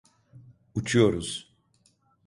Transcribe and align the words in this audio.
Uçuyoruz! 0.75 1.55